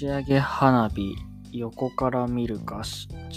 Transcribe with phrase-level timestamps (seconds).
[0.00, 1.14] ち上げ花火
[1.52, 2.80] 横から見るか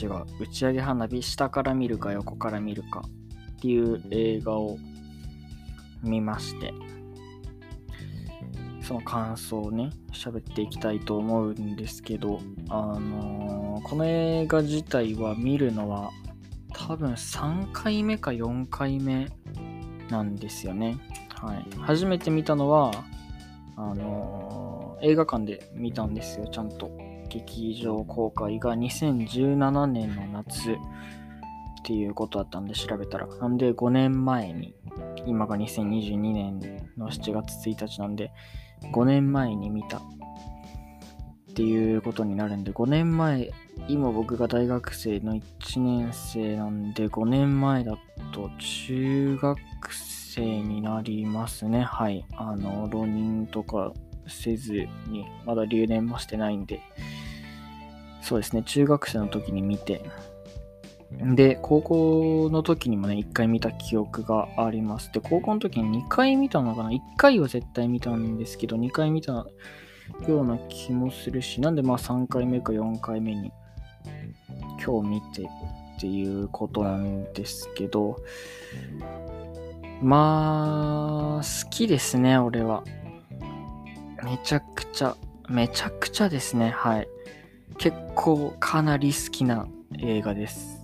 [0.01, 3.03] 違う打ち上げ花火下から見るか横から見るか
[3.57, 4.77] っていう映画を
[6.01, 6.73] 見まして。
[8.81, 16.11] その感想をね喋っていきたいと思うんですけどあのー、この映画自体は見るのは
[16.73, 19.29] 多分3回目か4回目
[20.09, 20.97] なんですよね。
[21.29, 21.65] はい。
[21.79, 22.91] 初めて見たのは
[23.77, 24.72] あのー、
[25.03, 26.89] 映画館で見たんですよちゃんと
[27.29, 33.27] 劇場公開が2017年の夏っていうことだったんで調べたら。
[33.27, 34.73] なんで5年前に、
[35.25, 36.59] 今が2022年
[36.97, 38.31] の7月1日なんで、
[38.93, 40.01] 5年前に見たっ
[41.55, 43.51] ていうことになるんで、5年前、
[43.89, 47.97] 今僕が大学生の1年生なんで、5年前だ
[48.31, 49.59] と中学
[49.91, 51.81] 生になりますね。
[51.81, 52.25] はい。
[52.37, 53.91] あの、浪人とか
[54.27, 56.81] せずに、まだ留年もしてないんで、
[58.21, 60.03] そうですね、中学生の時に見て、
[61.11, 65.11] で、高校の時にもね、1回見た記憶があります。
[65.13, 69.45] で、高校の時に2回見たのかな ?1 回は絶対見たんですけど、2回見た
[70.27, 73.51] ような気もするし、なんでまあ3回目か4回目に
[74.83, 78.17] 今日見てっていうことなんですけど、
[80.01, 82.83] まあ、好きですね、俺は。
[84.23, 85.17] めちゃくちゃ、
[85.49, 87.07] めちゃくちゃですね、はい。
[87.77, 89.67] 結構かなり好きな
[89.99, 90.81] 映画です。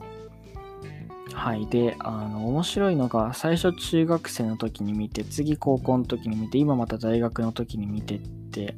[1.33, 1.65] はい。
[1.67, 8.75] で、あの、面白いのが、最初中学生の時に見て、次高校の時に見て、今また大学の時に見てって、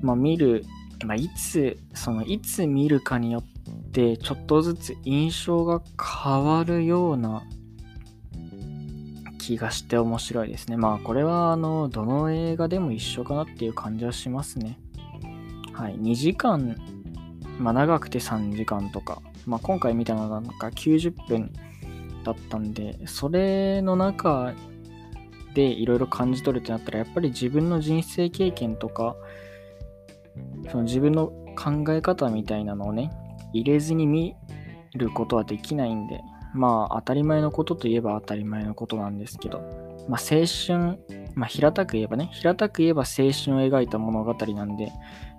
[0.00, 0.64] まあ見る、
[1.04, 5.82] まあいつ、その、いつ見るかによって、ちょっとずつ印象が
[6.24, 7.42] 変わるような
[9.42, 10.76] 気がして面白いですね。
[10.76, 14.78] まあこれは、あの、どの映画でも一緒かなっていう感じはしますね。
[15.72, 15.96] はい。
[15.96, 16.76] 2時間、
[17.58, 21.52] まあ長くて3時間とか、まあ、今回見たのがなんか90分
[22.24, 24.54] だったんで、それの中
[25.54, 29.16] でいろいろ感じ取るってなったら、やっぱり自分の人生経験とか、
[30.70, 33.10] その自分の考え方みたいなのをね、
[33.52, 34.36] 入れずに見
[34.94, 36.20] ることはできないんで、
[36.54, 39.60] まあ当たり前のことといえば当たり前のことなんですけど、
[40.08, 40.98] まあ青春、
[41.34, 44.92] まあ平たく言えばね、平たく言えば青春を描いた物語なんで、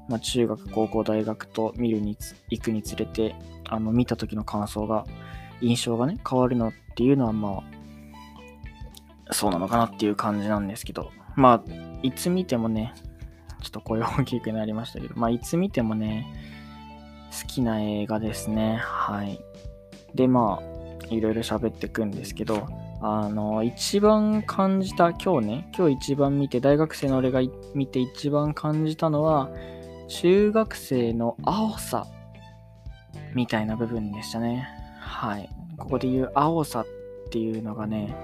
[0.10, 2.18] まあ、中学、高校、大学と見るに
[2.50, 3.36] 行くにつれて、
[3.70, 5.06] あの、見た時の感想が、
[5.62, 7.64] 印象がね、変わるのっていうのは、ま
[9.26, 12.94] あ、そうなのかなっていう感じなんですけど、まあ、いつ見てもね、
[13.62, 16.28] ちょっと声大きくなりましたけど、まあ、いつ見てもね、
[17.32, 18.78] 好きな映画ですね。
[18.82, 19.40] はい。
[20.14, 20.73] で、まあ、
[21.10, 22.68] いろいろ喋っていくんですけど、
[23.02, 27.42] あの、一番感じた、今日ね、今日一番見て、大学生の俺が
[27.74, 29.50] 見て一番感じたのは、
[30.08, 32.06] 中学生の青さ
[33.34, 34.68] みたいな部分でしたね。
[35.00, 35.50] はい。
[35.78, 36.86] ここで言う青さっ
[37.30, 38.16] ていうのがね、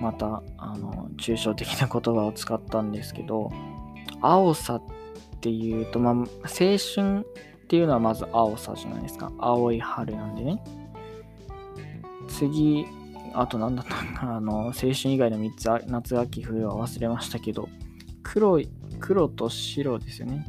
[0.00, 3.50] また、あの、抽象的な言葉を使ったんですけど、
[4.20, 4.82] 青さっ
[5.40, 7.26] ていうと、まあ、青春
[7.64, 9.32] っていうのはまず青さじゃないですか。
[9.38, 10.62] 青い春なんでね。
[12.28, 12.86] 次、
[13.34, 17.68] あと何だったかな、 あの、青春以外の3つ、夏、秋、冬は忘れましたけど、
[18.22, 18.68] 黒い、
[19.00, 20.46] 黒と白ですよね。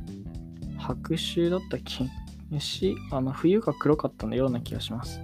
[0.77, 5.19] 白秋だったっけし、あの、冬が黒かったのような気がします。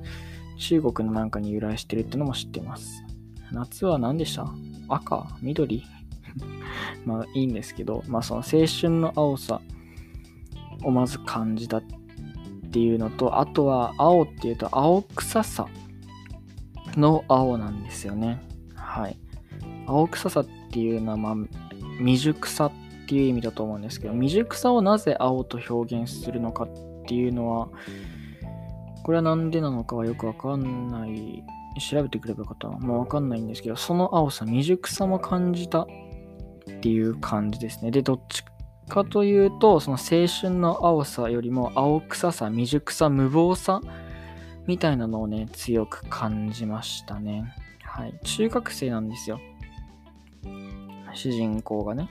[0.57, 3.03] 中国のなんかに由来してるってのも知ってます。
[3.51, 4.47] 夏は何でした？
[4.87, 5.83] 赤緑？
[7.05, 9.61] まあいいんですけど、まあその青春の青さ
[10.83, 11.83] をまず感じたっ
[12.71, 15.67] ていうのと、あとは青っていうと青臭さ
[16.97, 18.41] の青なんですよね。
[18.75, 19.17] はい。
[19.87, 21.35] 青臭さっていうのはまあ
[21.99, 22.71] 未熟さっ
[23.07, 26.69] ていう意味だと思うんですけど未熟さをなぜ青と表現するのかっ
[27.07, 27.67] ていうのは
[29.03, 31.43] これは何でなのかはよくわかんない
[31.79, 35.85] 調べてくればよかったもうわかんないんですけどその青さ未熟さも感じたっ
[36.81, 38.43] ていう感じですねでどっち
[38.87, 43.81] かというとその青春の青さよりも青臭さ未熟さ無謀さ
[44.67, 47.53] みたいなのをね強く感じましたね。
[47.83, 48.13] はい。
[48.23, 49.39] 中学生なんですよ。
[51.13, 52.09] 主人公がね。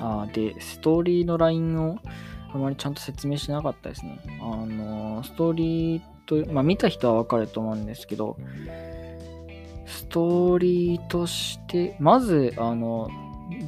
[0.00, 1.98] あで、ストーリーのラインを
[2.54, 4.20] あまりちゃんと説明しなかったですね。
[4.40, 8.36] あの、ストーリーと、まあ見た人はわかると思うんですけど、
[9.86, 13.10] ストーリーとして、まず、あの、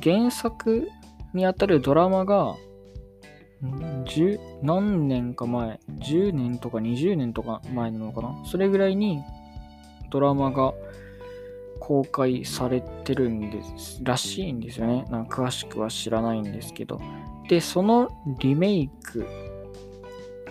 [0.03, 0.89] 原作
[1.33, 2.57] にあたるドラマが、
[4.05, 8.35] 十何年か前、10年とか20年とか前なのかな？
[8.45, 9.23] それぐらいに
[10.11, 10.75] ドラマが
[11.81, 15.05] 公開されてるんですらしいんですよね。
[15.11, 17.01] なんか詳しくは知らないんですけど。
[17.49, 19.27] で、そのリメイク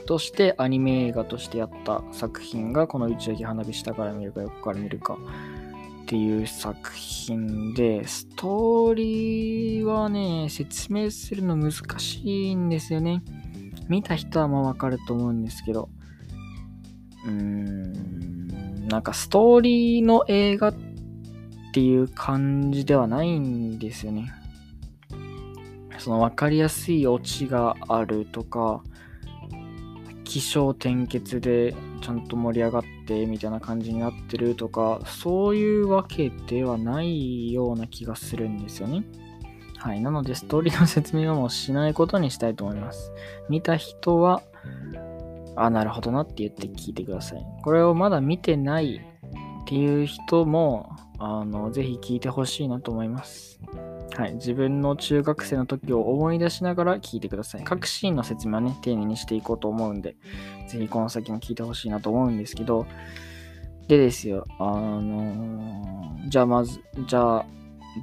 [0.06, 5.18] としてアニメ映画としてやった作品がこの打ち上げ花火下から見るか横から見るか
[6.04, 13.24] っていう作品で、ストーリーはね、説明するの難しいんですよね。
[13.88, 15.90] 見た人はまあわかると思うんですけど、
[17.26, 20.76] うーん、なんかストーリーの映画っ
[21.74, 24.34] ていう感じではないんですよね。
[26.00, 28.84] その分かりやすいオチがあるとか、
[30.26, 31.74] 起承転結で
[32.04, 39.06] ちゃんと盛り上がってみたいな感じになってるとか、そういうわけではないような気がするんですよね。
[39.78, 40.02] はい。
[40.02, 43.14] なので、ストーリーの説明はもうしないことにしたいと思います。
[43.48, 44.42] 見た人は、
[45.56, 47.46] あ、なるほどなって言って聞いてください。
[47.64, 48.98] これをまだ見てない
[49.62, 50.90] っていう人も、
[51.20, 53.62] あの、ぜひ聞いてほしいなと思います。
[54.16, 54.34] はい。
[54.36, 57.64] 自分の中学生の時を思い出しながら聞いてください。
[57.64, 60.16] 各シーンの説明はね、丁寧にしていこうと思うんで、
[60.68, 62.86] ぜひこの先も聞いてほしいなと思うんですけど、
[63.88, 67.46] でですよ、あのー、じゃあまず、じゃあ、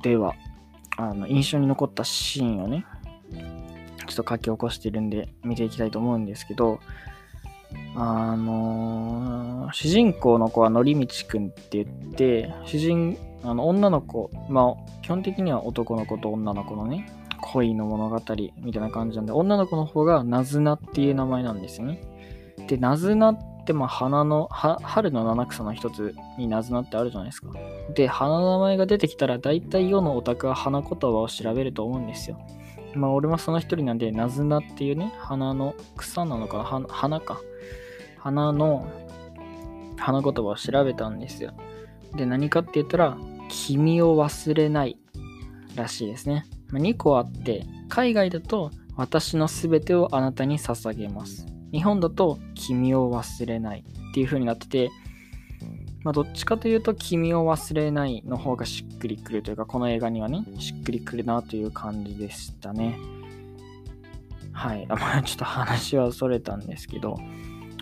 [0.02, 0.34] では、
[0.96, 2.84] あの、印象に残ったシーンをね、
[4.06, 6.80] ちょっと書き起こしてるんで、見ていきたいと思うんですけど、
[7.94, 17.10] あのー、主人公の子はのりみちくんって言って、主人、あの、女の子、まあ、基本的には男の子と女の子のね、
[17.40, 18.20] 恋の物語
[18.60, 22.02] みたいな感じなんで、女の子の方がなずなっていう名前なんですよね。
[22.68, 27.48] で、なずなってまあ花の、春の七草の一つになずなってあるじゃないですか。
[27.94, 32.38] で、花の名前が出てきたら、大体世のオタクは花言葉を調べると思うんですよ。
[32.94, 36.86] まあ俺もその一人なんで、なずなっていうね、花の草なのかな？
[36.88, 37.40] 花か。
[38.18, 38.86] 花の
[39.96, 41.52] 花言葉を調べたんですよ。
[42.16, 43.16] で、何かって言ったら、
[43.48, 44.98] 君を忘れない
[45.74, 46.46] らしいですね。
[46.70, 51.46] まあ、2個あって、海外だと、私のすべてをあなたに捧げます。
[51.72, 54.90] 日本だと、君を忘れないっていう風になってて、
[56.02, 62.98] まあ、どっちかというと、君を忘れないの方がしっくりくるというか、この映画にはね、しっくりくるなという感じでしたね。
[64.52, 64.86] はい。
[64.86, 67.18] まあ、ちょっと話はそれたんですけど、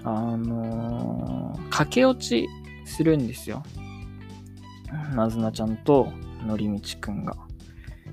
[0.04, 2.48] あのー、駆け落ち
[2.84, 3.62] するんですよ。
[5.14, 6.12] なずなちゃんと
[6.46, 7.34] のりみちくんが。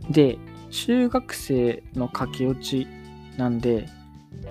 [0.09, 0.37] で、
[0.69, 2.87] 中学生の駆け落ち
[3.37, 3.87] なんで、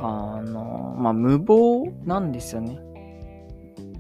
[0.01, 2.79] あの、まあ、無謀なんですよね。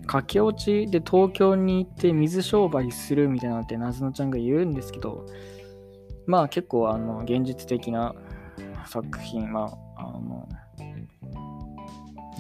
[0.07, 5.27] 駆け落ちで東京に行って水商売するみたいなのってなずなちゃんが言うんですけど、
[6.27, 8.15] まあ結構あの現実的な
[8.87, 10.49] 作品、まあ、あの、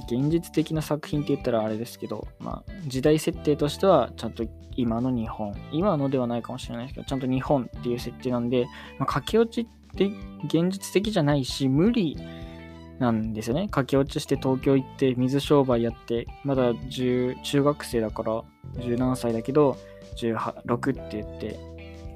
[0.06, 4.44] 現実的な作品って言ったらあれですけど、まあ、時代設定としてはちゃんと
[4.76, 8.66] 今の日本、今のではないかもしれないですけど、ちゃんと日本っていう設定なんで、
[8.98, 10.10] まあ、駆け落ちって
[10.44, 12.16] 現実的じゃないし、無理
[12.98, 13.68] なんですよね。
[13.68, 18.42] 駆け落ちして東京行って水商売やって、まだ中学生だから
[18.76, 19.76] 17歳だけど、
[20.16, 21.58] 16って言って、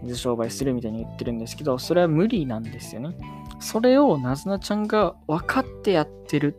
[0.03, 3.17] 水商売するみたいに言ってるんですけど、それは無理なんですよね。
[3.61, 6.57] それをなずなちゃんが分かってやってる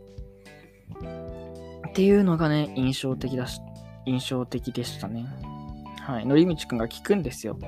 [1.99, 3.59] っていうのがね、印象的だし、
[4.05, 5.25] 印象的でしたね。
[5.99, 6.25] はい。
[6.25, 7.59] のりみちくんが聞くんですよ。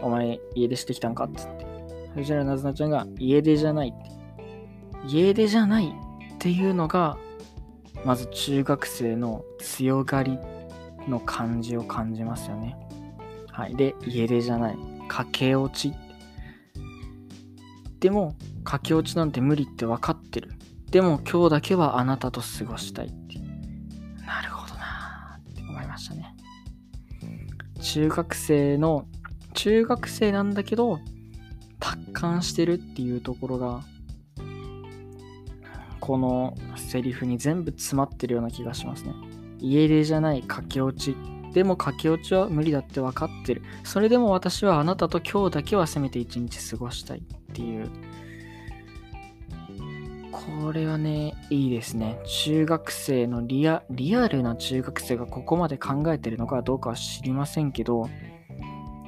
[0.00, 1.66] お前、家出してきたんかっつって。
[2.14, 4.10] そしたらなずなちゃんが、家出じゃないって。
[5.06, 7.18] 家出じゃないっていうのが、
[8.06, 10.38] まず中学生の強がり
[11.06, 12.74] の感じを感じますよね。
[13.50, 13.76] はい。
[13.76, 14.78] で、家出じゃない。
[15.08, 15.94] 駆け落ち。
[18.00, 18.34] でも、
[18.64, 20.52] 駆け落ちなんて無理って分かってる。
[20.90, 23.41] でも今日だけはあなたと過ごしたいって
[27.92, 29.04] 中学生の、
[29.52, 30.98] 中学生なんだけど、
[31.78, 33.82] 達観してるっていうところが、
[36.00, 39.12] このセリフに全部詰まってるような気がしますね。
[39.58, 41.14] 家出じゃない駆け落ち。
[41.52, 43.60] でも駆け落ちは無理だって分かってる。
[43.84, 47.22] それでも私はあなたと今日だけはせめて一日過ごしたいっ
[47.52, 47.90] ていう
[50.32, 52.18] これはね、いいですね。
[52.24, 58.08] 中学生のリアリアルな中学生がここまで考えてるのかどうかは知りませんけど、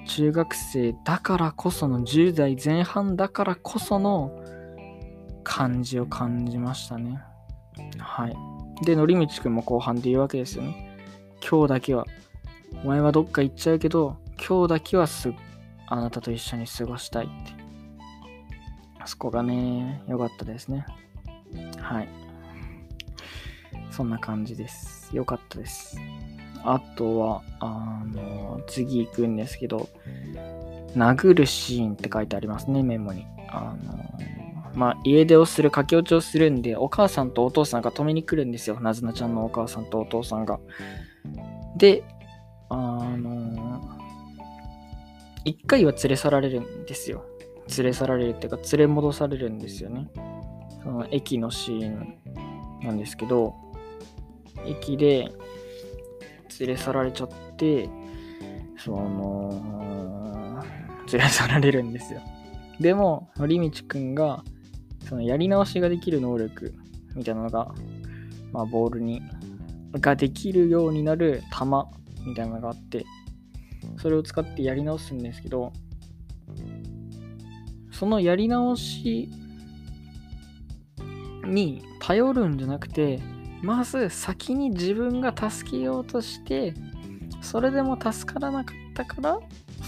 [0.06, 4.30] 中学生だからこその10代前半だからこその
[5.42, 7.20] 感じを感じましたね。
[7.98, 8.36] はい。
[8.84, 10.98] で、のりみちくんも後半で言うわけですよね。
[11.40, 12.04] 今日だけは、
[12.84, 15.32] お前はどっか行っちゃうけど、今日だけはす
[15.86, 17.64] あなたと一緒に過ごしたいって。
[19.06, 20.84] そこがね、良かったですね。
[21.78, 22.08] はい。
[23.90, 25.14] そんな感じです。
[25.14, 25.96] よかったです。
[26.64, 29.88] あとは、あの、次行くんですけど、
[30.96, 33.26] 殴るシーンって書いてありますね、メモに。
[33.48, 33.98] あの、
[34.74, 38.80] まあ、家出をする、駆け落ちをするんで、お母さんとお父さんが止めに来るんですよ。
[38.80, 40.58] なずなちゃんのお母さんとお父さんが。
[41.76, 42.02] で、
[42.70, 42.76] あ
[43.16, 43.80] の
[45.44, 47.24] 一回は連れ去られるんですよ。
[47.76, 50.08] 連れ去られるっていうか、連れ戻されるんですよね。
[50.84, 52.18] その駅のシーン
[52.82, 53.54] なんですけど、
[54.66, 55.32] 駅で
[56.60, 57.88] 連れ去られちゃって、
[58.76, 60.62] その、
[61.10, 62.20] 連れ去られるんですよ。
[62.78, 64.44] でも、のりみちくんが、
[65.08, 66.74] そのやり直しができる能力
[67.14, 67.74] みたいなのが、
[68.52, 69.22] まあ、ボールに、
[69.92, 71.86] ができるようになる玉
[72.26, 73.04] みたいなのがあって、
[73.98, 75.72] それを使ってやり直すんですけど、
[77.90, 79.30] そのやり直し
[81.44, 83.20] に頼るんじゃなくて、
[83.62, 86.74] まず先に自分が助けようとして、
[87.40, 89.38] それでも助からなかったから、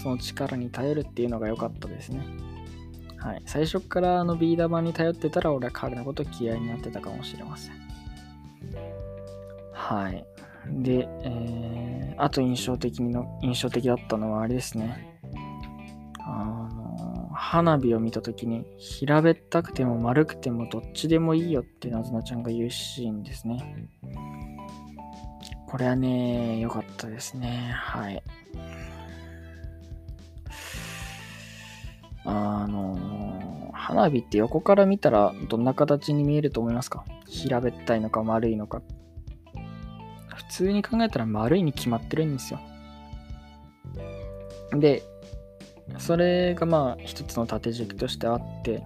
[0.01, 2.25] その力に頼るっていうのが良かったですね。
[3.17, 3.41] はい。
[3.45, 7.73] 最初からあのビー玉に頼ってたら、俺は彼のこと嫌いになってたかもしれません。
[9.73, 10.25] はい。
[10.69, 15.06] で、えー、あと印象的の、印象的だったのはあれですね。
[17.39, 23.87] 花火を見たときに、平べったくても丸くてもどっちでもいいよってなずなちゃんが言うシーンですね。
[25.67, 27.71] これはね、良かったですね。
[27.73, 28.23] はい。
[32.25, 37.05] あの、花火って横から見たらどんな形に見えると思いますか？
[37.27, 38.81] 平べったいのか丸いのか。
[40.35, 42.59] 普通に考えたら丸いに決まってるんですよ。
[44.71, 45.03] で、
[45.97, 48.83] それがまあ一つの縦軸としてあって、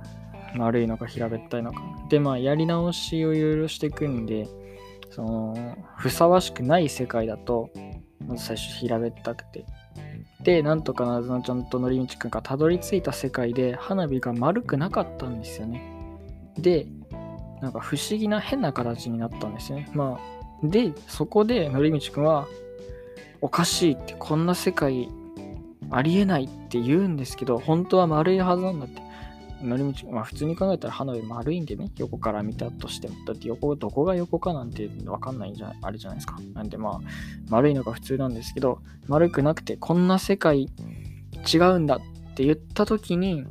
[0.55, 1.81] 丸いのか平べったいのか。
[2.09, 4.47] で、まあやり直しをいろいろしていくんで、
[5.09, 7.69] その、ふさわしくない世界だと、
[8.25, 9.65] まず最初平べったくて、
[10.43, 15.81] で、なんとかなずなちゃんとのりみちくんがたどり着いた世界で花火が丸くなかったんですよね。
[16.57, 16.87] で、
[17.61, 19.89] なんか不思議な変な形になったんですよね。
[19.93, 20.19] ま
[20.63, 22.47] あ、で、そこでのりみちくんは、
[23.39, 25.09] おかしいって、こんな世界
[25.91, 29.01] ありえないって言うんですけど、本当は丸いはずなんだって。
[29.63, 33.15] 乗り道、まあ普通に考えたら花火丸いんでね、横から見たとしても。
[33.25, 36.39] だって横、どこが横かなんてわかんないんじゃ、あれじゃないですか。
[36.53, 36.99] なんでまあ、
[37.49, 40.67] 丸いのが普通なんですけど、丸くなくて、こんな世界
[41.53, 41.99] 違うんだっ
[42.35, 43.45] て言った時に、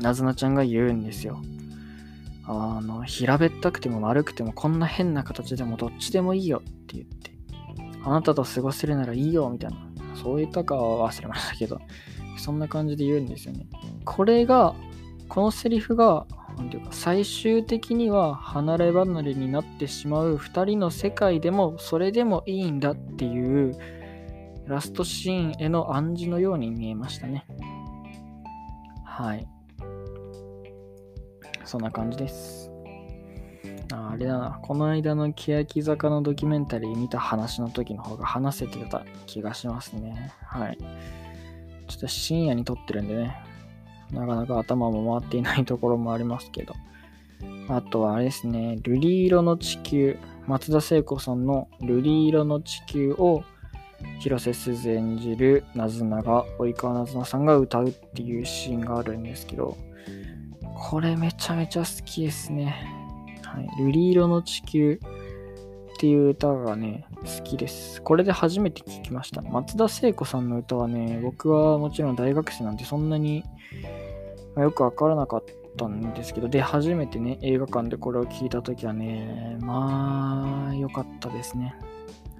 [0.00, 1.40] なずなちゃんが言うんですよ。
[2.46, 7.30] あの、平べったくても丸くてもこんな変な形でもどっちでもいいよって言って、
[8.04, 9.93] あなたと過ごせるならいいよみたいな。
[10.14, 11.80] そう言ったかは忘れましたけど、
[12.38, 13.66] そんな感じで言うんですよね。
[14.04, 14.74] これが
[15.28, 23.76] このセリフが、なんていうか、最終的には離れ離れになってしまう2人の世界でも、それでもいいんだっていう、
[24.66, 27.46] ラストシーンへの暗示のように見えましたね。
[29.04, 29.46] はい。
[31.64, 32.73] そんな感じです。
[33.92, 40.32] ああれだな、この間の欅坂のドキュメンタリー見た話の時の方が話せてた気がしますね。
[40.42, 40.78] はい。
[41.88, 43.36] ちょっと深夜に撮ってるんでね、
[44.10, 46.74] なかなか頭も回っていないところもありますけど。
[47.68, 53.42] あとはあれですね、瑠璃色の地球、松田聖子さんの瑠璃色の地球を
[54.20, 59.76] 広瀬すず演じるなずなが及川なずなさんが歌うっていうシーンがあるんですけど、
[60.74, 63.03] これめちゃめちゃ好きですね。
[63.46, 65.00] はい、瑠璃色の地球
[65.94, 68.02] っていう歌がね、好きです。
[68.02, 69.42] これで初めて聴きました。
[69.42, 73.44] 松田聖子さんの歌はね、僕はもちろん大学生なんてそんなに
[74.56, 75.44] よくわからなかっ
[75.76, 81.74] たんですけど、で、初めてね、映画館でこれを聞いたときはね、まあ、良かったですね。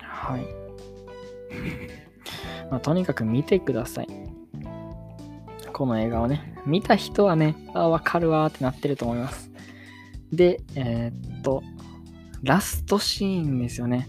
[0.00, 0.46] はい。
[2.70, 4.08] まあ、とにかく見てください。
[5.73, 9.53] この映画をね、見た人はね、あ、わかるわってなってると思います。
[10.36, 11.62] で、えー、っと、
[12.42, 14.08] ラストシーンですよね。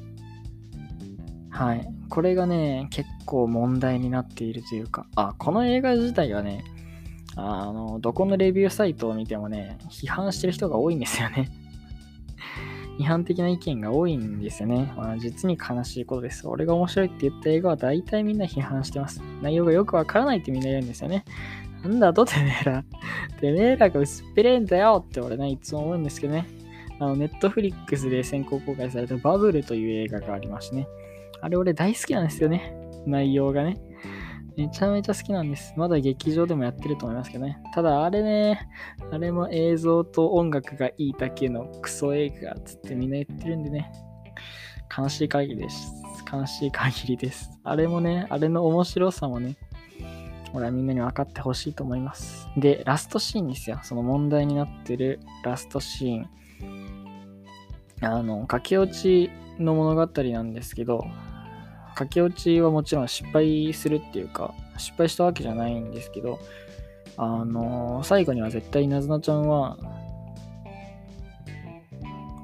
[1.50, 1.88] はい。
[2.10, 6.64] これがね、結構問題になっているというか、あ、この映画自体はね、
[7.38, 11.50] あの、どこのレビューサイトを見てもね、批判してる人が多いんですよね。
[13.00, 14.94] 批判的な意見が多いんですよね。
[14.96, 16.48] まあ、実に悲しいことです。
[16.48, 19.22] 俺が面白いって言った映画は大体みんな批判してます。
[19.42, 21.26] 内容がよくわからないってみんな言うんですよね。
[21.86, 22.84] なんだとてめえら。
[23.40, 26.48] てめえらが薄っぺれんだよって俺ね、いつも思うんですけどね。
[27.00, 30.88] あの、ネットフリックスで先行公開されたバブルという映画がありましてね。
[31.42, 32.76] あれ俺大好きなんですよね。
[33.06, 33.78] 内容がね。
[34.58, 35.74] めちゃめちゃ好きなんです。
[35.78, 37.62] まだ劇場でもやってると思いますけどね。
[37.74, 38.68] ただあれね、
[39.12, 43.92] あれも映像と音楽がいいだけのクソ映画つってみんな言ってるんでね。
[44.98, 45.92] 悲しい限りです。
[46.32, 47.52] 悲しい限りです。
[47.64, 49.58] あれもね、あれの面白さもね、
[50.56, 52.48] 俺はみんなに分かってほしいと思います。
[52.56, 53.80] で、ラストシーンですよ。
[53.84, 56.30] その問題になってるラストシーン。
[58.02, 61.06] あの、駆け落ちの物語なんですけど、
[61.96, 66.40] 駆け落ちはもちろん失敗するっていうか、失敗したわけじゃないんですけど、
[67.18, 69.78] あの最後には絶対なずなちゃんは、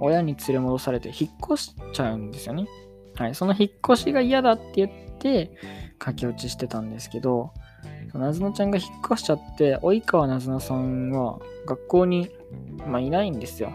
[0.02, 2.68] 親に連れ戻されて引っ越しちゃうんですよね。
[3.16, 5.52] はい、その引っ越しが嫌だって言って、
[6.00, 7.52] 駆け落ちしてたんですけど、
[8.14, 12.30] なずなちゃんが引っ越しちゃって、及川なずなさんは学校に、
[12.86, 13.72] まあ、いないんですよ。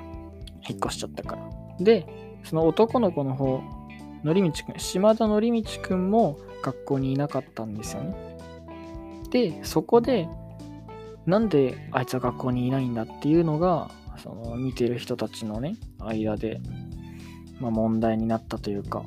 [0.68, 1.48] 引っ越しちゃったから。
[1.80, 2.06] で、
[2.44, 3.60] その男の子の方、
[4.24, 8.38] のりみちくん、島田のりみちくんも学校にいなかったんですよね。
[9.30, 10.28] で、そこで、
[11.26, 13.90] なんであいつは学校にいないんだっていうのが、
[14.22, 16.60] その見てる人たちのね、間で、
[17.60, 19.04] まあ、問題になったというか、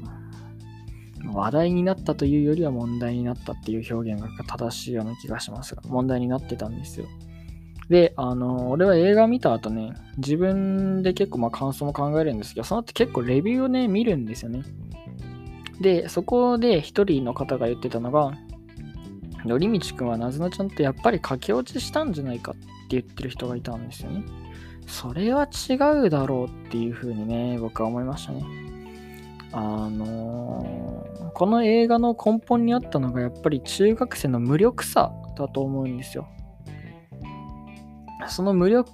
[1.25, 7.07] 話題になったというよりは問題になったっていう表現が正しいような気がしますが、問題になってたんですよ。
[7.89, 14.63] で、あの、俺は映画見た後ね、自分で結構まあ感想も考えるんですけど、その後結構レビューをね、見るんですよね。
[15.81, 18.33] で、そこで一人の方が言ってたのが、
[19.45, 24.23] のりみちくんはなずなちゃんってやっぱり駆け落ちしたんじゃないかって言ってる人がいたんですよね。
[24.85, 28.43] それは違うだろうっていうふうにね、僕は思いましたね。
[29.51, 36.27] あのー、この映画の根本にあったのがやっぱり中学生の無力さだと思うんですよ。
[38.27, 38.91] その無力、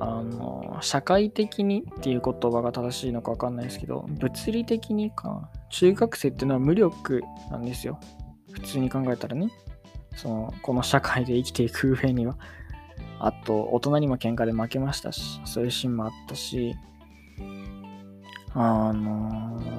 [0.00, 8.00] あのー、社会的にっていう言葉が正しいのかわかんないですけど、物理的にか、中学生っていうのは無力なんですよ。
[8.52, 9.50] 普通に考えたらね。
[10.16, 12.38] その、この社会で生きていく上には。
[13.18, 16.74] あと、大人にも喧嘩で負けましたし、そういうシーンもあったし、
[18.52, 19.73] あのー、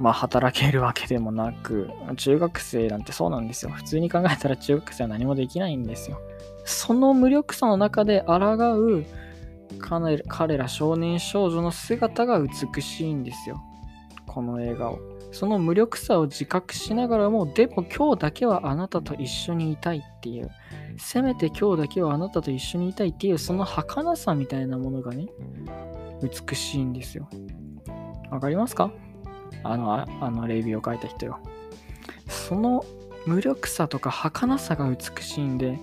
[0.00, 3.70] まあ、働けるわけでもなく、中学生なんてそうなんですよ。
[3.70, 6.18] 普通に考えたら中学生は何もできないんですよ。
[6.64, 9.04] その無力さの中で抗う
[9.78, 13.62] 彼ら少年少女の姿が美しいんですよ。
[14.26, 14.98] この映画を。
[15.32, 20.50] その無力さを自覚しながらも、でも今日だけはあなたと一緒にいたいっていう、
[20.96, 25.26] せめて今日だけはあなたと一緒にいたいっていう、その儚さみたいなものがね、
[26.22, 27.28] 美しいんですよ。
[28.30, 28.90] わかりますか？
[29.62, 31.38] あの、ああのレビューを書いた人よ。
[32.28, 32.84] その
[33.26, 35.78] 無力さとか儚さが美しいんで、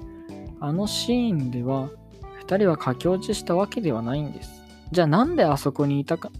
[0.59, 1.89] あのシーンでは、
[2.43, 4.63] 2人は駆け落ちしたわけではないんです。
[4.91, 6.31] じゃあなんであそこにいたか、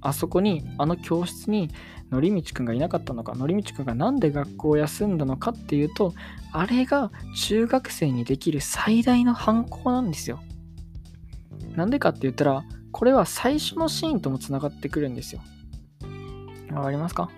[0.00, 1.70] あそこに、あの教室に
[2.10, 6.12] のりみちくんがいなかったのか、のりみちくんがなんで学校を休んだのかっていうと、
[6.52, 10.40] あれが中学生にできる最大の反抗なんですよ。
[11.74, 15.40] なんでかって言ったら、これは最初のシーンともつながってくるんですよ。
[16.76, 17.30] わかりますか？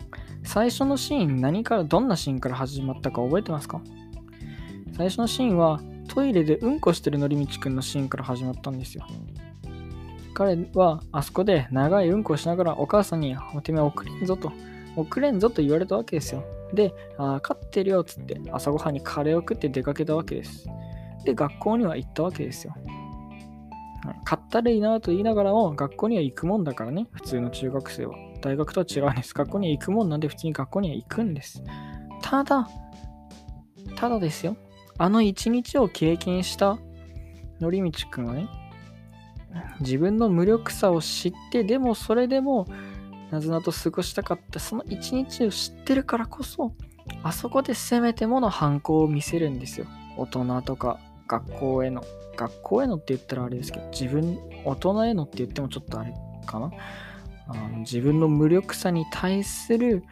[0.43, 3.81] 最初のシーン、何から、どんなシーンから始まったか覚えてますか？
[4.97, 9.07] 最初のシーンは、トイレでうんこしてるのりみちくんのシーンから始まったんですよ。
[10.35, 14.53] 彼はあそこで長いうんこをしながらお母さんに、おてめえ送れんぞと、
[14.97, 16.45] 送れんぞと言われたわけですよ。
[16.75, 20.67] で、あ飼ってるよっつって朝ごはんにカレーを食って出かけたわけです。
[21.25, 22.75] で、学校には行ったわけですよ。
[24.25, 28.17] 買ったらいいなと言いながらも、学校には行くもんだからね、普通の中学生は。
[28.45, 29.33] 大学とは違うんです。
[29.33, 31.63] 学校に行くもんなんで、普通に学校には行くんです。
[32.21, 32.69] ただ、
[33.97, 34.59] ただですよ。
[34.99, 36.79] あの一日を経験した
[37.59, 38.47] のりみちくんはね、
[39.81, 42.67] 自分の無力さを知って、でもそれでも、
[43.31, 46.75] なずなと過ごしたかったその一日を知ってるからこそ、
[47.23, 49.87] あそこでせめてもの反抗を見せるんですよ。
[50.19, 52.05] 大人とか学校への。
[52.37, 56.13] 学校へのって言ったらあれですけど、自分、大人へのって言ってもちょっとあれ
[56.45, 56.71] かな。
[57.47, 60.05] あの自分の無力さに対する、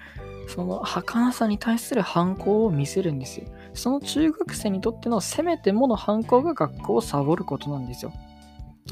[0.48, 3.46] その儚さに対する反抗を見せるんですよ。
[3.74, 8.12] その中学生にとってのせめてもの反抗が学校をサボることなんですよ。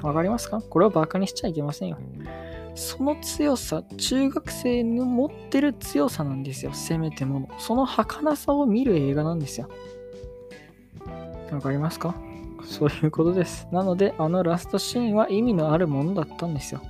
[0.02, 0.62] わかりますか？
[0.62, 1.98] これはバカにしちゃいけませんよ。
[2.76, 6.72] その強さ、中学生の持ってる強さなんですよ。
[6.72, 7.48] せめてもの。
[7.58, 9.68] その儚さを見る映画なんですよ。
[11.50, 12.14] わかりますか？
[12.64, 13.66] そういうことです。
[13.72, 16.80] なので、あのラストシーンは意味のあるものだったんですよ。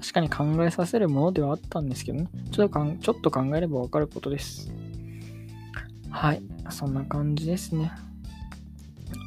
[0.00, 2.28] 確かに考えさせるものではあったんですけどね。
[2.50, 4.72] ちょっとかんちょっと考えればわかることです。
[6.10, 6.42] はい。
[6.70, 7.92] そんな感じですね。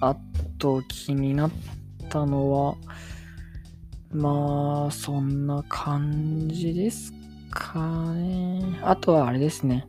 [0.01, 0.15] あ
[0.57, 1.51] と気になっ
[2.09, 2.75] たのは、
[4.11, 7.13] まあ、そんな感じです
[7.51, 8.79] かね。
[8.81, 9.85] あとはあれですね。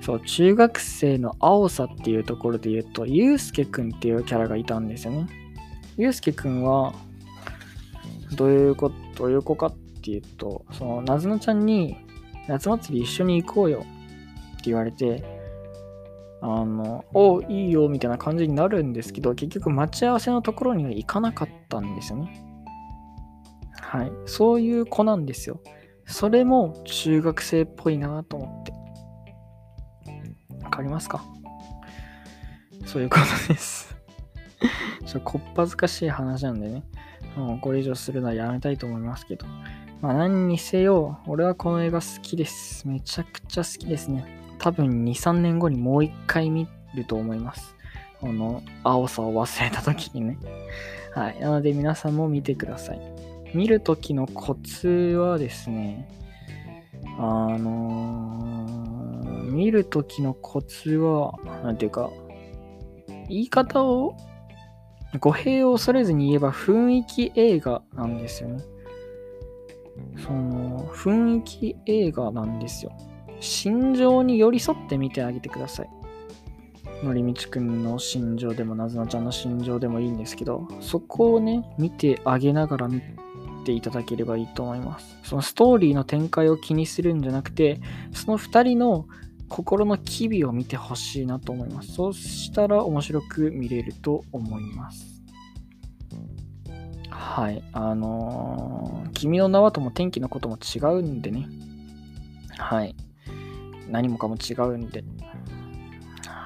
[0.00, 5.26] そう、中学生の青さっていうところで言うと、ゆうすけくんっていうキャラがいたんですよね。
[5.96, 6.94] ゆうすけくんは、
[8.36, 11.96] どういうこと、どういう子かっていうと、その、なずなちゃんに、
[12.48, 13.82] 夏祭り一緒に行こうよっ
[14.56, 15.24] て言われて、
[16.42, 22.44] あの、おいいよみたいな感じになるんですけど、結局待ち合わせのところには行かなかったんですよね。
[23.80, 24.12] はい。
[24.26, 25.60] そういう子なんですよ。
[26.06, 28.72] それも中学生っぽいなと思って。
[30.64, 31.22] わかりますか？
[32.86, 33.16] そういうこ
[33.46, 33.94] とです
[35.06, 36.84] ちょ、こっぱずかしい話なんでね。
[37.36, 39.46] もうこれ以上するのはやめたいと思いますけど。
[40.00, 42.88] まあ何にせよ、俺はこの映画好きです。
[42.88, 44.24] めちゃくちゃ好きですね。
[44.58, 47.74] 多分2、3年後にもう一回見ると思います。
[48.20, 50.38] この青さを忘れた時にね。
[51.14, 51.40] はい。
[51.40, 53.00] なので皆さんも見てください。
[53.54, 56.08] 見る時のコツはですね、
[57.18, 61.32] あのー、見る時のコツは、
[61.64, 62.10] なんていうか、
[63.28, 64.16] 言い方を
[65.18, 68.62] 語弊を恐れずに言えば雰囲気映画なんですよね。
[70.24, 72.92] その雰囲気映画なんですよ。
[73.40, 75.90] 心情に寄り添って見てあげてください。
[77.02, 83.00] のりみちくんの心情でもなずなちゃんの心情でもいいんですけど、そこをね、見てあげながら見
[83.64, 85.18] ていただければいいと思います。
[85.22, 87.80] そのストーリーの展開を気にするんじゃなくて、
[88.12, 89.06] その2人の
[89.50, 91.92] 心の機微を見てほしいなと思います。
[91.92, 95.22] そうしたら面白く見れると思います。
[97.10, 97.62] はい。
[97.72, 101.48] あのー、君の名はとも天気のことも違うんでね。
[102.56, 102.94] はい。
[103.88, 105.04] 何もかも違うんで。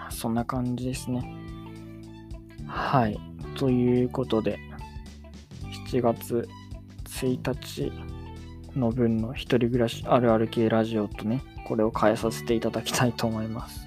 [0.09, 1.31] そんな感じですね。
[2.67, 3.21] はい。
[3.59, 4.59] ということで、
[5.91, 6.49] 7月
[7.05, 7.93] 1日
[8.75, 13.85] の分の一人暮らしあるある系ラジオとね、これを変えさせていただきたいと思います。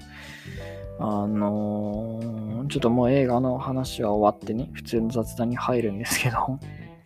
[1.00, 6.58] あのー、ちょっともう映画の話は終わってね、普通の雑談に入るんですけど、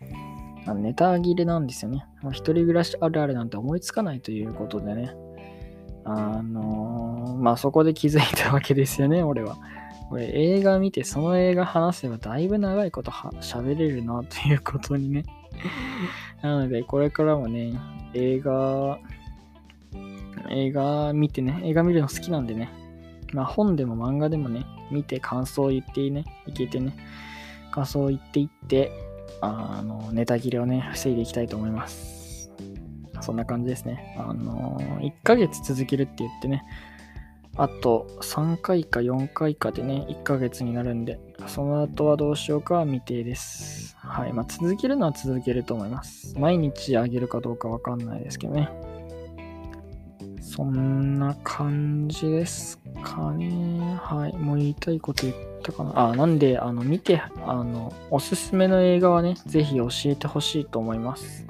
[0.67, 2.07] あネタ切れなんですよね。
[2.31, 5.15] 一人暮らしあるあるなんて思いつかないということでね。
[6.05, 9.59] あのー、まあそこで気づいたわけですよね、 俺は。
[10.11, 15.25] 俺映画見てその映画話せばだいぶ長いこと喋れるなということにね。
[16.43, 17.75] なのでこれからもね、
[18.15, 18.99] 映画、
[20.51, 22.71] 映画見てね、映画見るの好きなんでね。
[23.33, 26.97] まあ本でも漫画でもね、見て感想を言ってね、いけてね、
[27.71, 28.93] 感想を言っていって、
[29.41, 32.53] あの、ネタ切れをね、防いでいきたいと思います。
[33.21, 34.17] そんな感じですね。
[34.19, 36.65] あの、1ヶ月続けるって言ってね、
[37.57, 43.97] あと3回か4回かでね、1ヶ月になるんで、その後はどうしようかは未定です。
[43.99, 44.33] はい。
[44.33, 46.35] まあ、続けるのは続けると思います。
[46.39, 48.71] 毎日あげるかどうかわかんないですけどね。
[50.55, 53.97] そんな感じですかね。
[54.03, 54.37] はい。
[54.37, 56.11] もう言いたいこと言ったかな。
[56.11, 61.47] あ、なんで、あの、見て、あの、おすすめの映画はね、ぜひ教えてほしいと思います。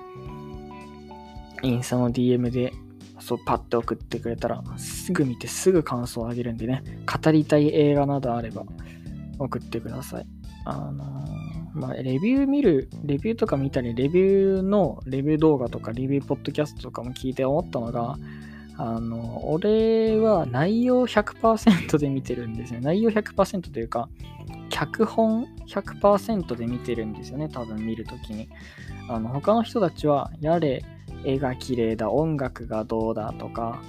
[1.64, 2.72] インスタの DM で、
[3.18, 8.62] そう、パッて送ってくれたら、すぐ見てすぐ感想をあげるんでね、語りたい映画などあれば、
[9.40, 10.26] 送ってください。
[10.64, 18.16] あのー、まあ、レビュー見る、レビューとか見たり、レビューの、レビュー動画とか、レビューポッドキャストとかも聞いて思ったのが、
[18.76, 22.80] あの、俺は内容100%で見てるんですよ。
[22.80, 24.08] 内容100%というか、
[24.70, 28.48] 脚本100%で見てるんですよね、多分見るときに。
[29.08, 30.82] あの、他の人たちは、やれ、
[31.24, 33.82] 絵が綺麗だ、音楽がどうだとか、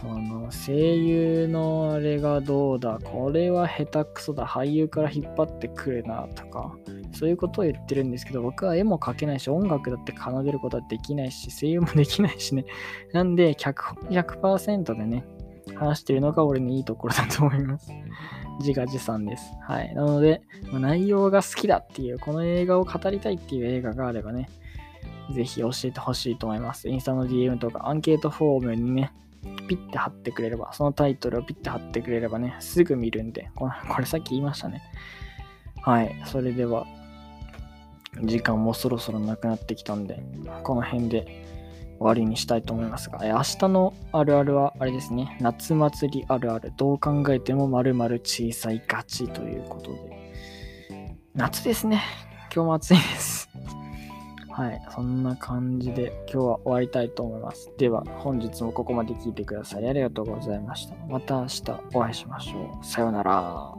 [0.00, 6.76] その声優のあれがどうだ、これは下手くそだ、俳優から引っ張ってくるなとか、
[7.14, 12.64] そういうことを言ってるんですけど、僕は絵も描けないし、音楽だって奏でることはできないし、声優もできないしね。
[13.12, 15.24] なんで、100%でね、
[15.74, 17.92] 話してるのが俺のいいところだと思います。
[18.60, 19.52] 自画自賛です。
[19.66, 19.94] はい。
[19.94, 24.48] なので、ま、内容が好きだっていう、この映画を語りたいっていう映画があればね、
[25.32, 26.88] ぜひ教えてほしいと思います。
[26.88, 29.12] インスタの DM とかアンケートフォームにね、
[29.68, 34.82] ピッて貼ってくれれば、そのタイトルをピッて貼ってくれればね、すぐ見るんで、これさっき言いましたね。
[35.82, 36.22] はい。
[36.24, 36.86] それでは、
[38.22, 40.22] 時間もそろそろなくなってきたんで、
[40.62, 41.44] この辺で
[41.98, 50.24] 終わりにしたいと思いますが、え明日のあるあるはあれですね、夏祭りあるある、どう考えてもまる小さいガチということで、
[51.34, 52.02] 夏ですね。
[52.54, 53.48] 今日も暑いです。
[54.48, 57.72] はい、そんな感じで今日は終わりたいと思います。
[57.76, 60.94] では、本日もここまで聞いてくださりありがとうございました。
[61.08, 62.86] また明日お会いしましょう。
[62.86, 63.74] さようなら。